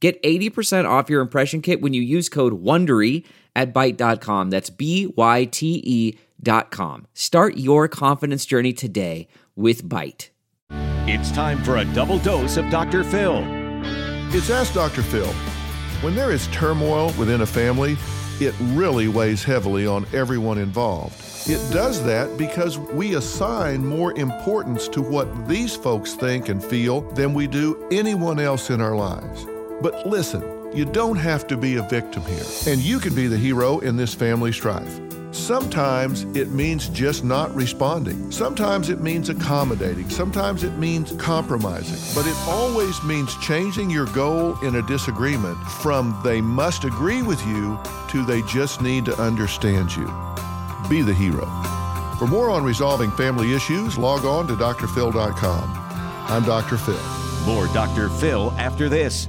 [0.00, 3.24] Get 80% off your impression kit when you use code WONDERY
[3.56, 4.50] at Byte.com.
[4.50, 7.06] That's B-Y-T-E dot com.
[7.14, 10.28] Start your confidence journey today with Byte.
[10.70, 13.02] It's time for a double dose of Dr.
[13.02, 13.42] Phil.
[14.30, 15.02] It's Ask Dr.
[15.02, 15.32] Phil.
[16.02, 17.96] When there is turmoil within a family,
[18.40, 21.20] it really weighs heavily on everyone involved.
[21.48, 27.00] It does that because we assign more importance to what these folks think and feel
[27.12, 29.46] than we do anyone else in our lives.
[29.80, 30.42] But listen,
[30.74, 33.96] you don't have to be a victim here, and you can be the hero in
[33.96, 35.00] this family strife.
[35.30, 38.30] Sometimes it means just not responding.
[38.32, 40.08] Sometimes it means accommodating.
[40.10, 41.98] Sometimes it means compromising.
[42.14, 47.40] But it always means changing your goal in a disagreement from they must agree with
[47.46, 47.78] you
[48.10, 50.06] to they just need to understand you.
[50.88, 51.46] Be the hero.
[52.18, 55.70] For more on resolving family issues, log on to drphil.com.
[56.28, 56.78] I'm Dr.
[56.78, 56.98] Phil.
[57.46, 58.08] More Dr.
[58.08, 59.28] Phil after this.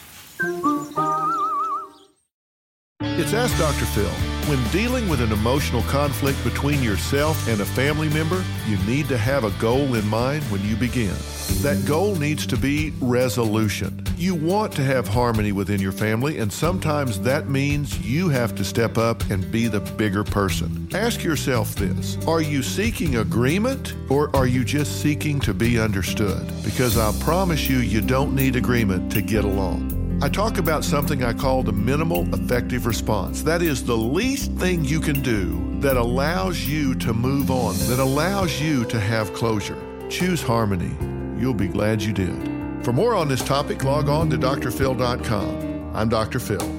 [3.21, 3.85] It's Ask Dr.
[3.85, 4.09] Phil.
[4.49, 9.17] When dealing with an emotional conflict between yourself and a family member, you need to
[9.17, 11.13] have a goal in mind when you begin.
[11.61, 14.03] That goal needs to be resolution.
[14.17, 18.63] You want to have harmony within your family, and sometimes that means you have to
[18.63, 20.89] step up and be the bigger person.
[20.91, 26.43] Ask yourself this Are you seeking agreement or are you just seeking to be understood?
[26.63, 30.00] Because I promise you, you don't need agreement to get along.
[30.23, 33.41] I talk about something I call the minimal effective response.
[33.41, 37.97] That is the least thing you can do that allows you to move on, that
[37.97, 39.81] allows you to have closure.
[40.09, 40.95] Choose harmony.
[41.41, 42.39] You'll be glad you did.
[42.85, 45.95] For more on this topic, log on to drphil.com.
[45.95, 46.37] I'm Dr.
[46.37, 46.71] Phil.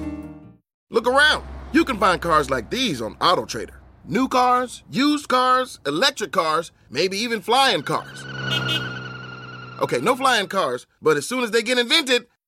[0.89, 1.45] Look around.
[1.73, 3.75] You can find cars like these on AutoTrader.
[4.05, 8.23] New cars, used cars, electric cars, maybe even flying cars.
[9.81, 12.27] Okay, no flying cars, but as soon as they get invented,